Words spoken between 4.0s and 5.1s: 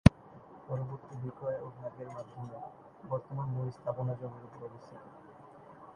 জমির উপর অবস্থিত।